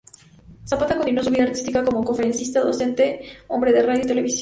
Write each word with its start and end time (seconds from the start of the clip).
Zapata 0.65 0.95
continuó 0.97 1.23
su 1.23 1.29
vida 1.29 1.43
artística 1.43 1.83
como 1.85 2.03
conferencista, 2.03 2.61
docente, 2.61 3.21
hombre 3.49 3.71
de 3.71 3.83
radio 3.83 4.01
y 4.03 4.07
televisión. 4.07 4.39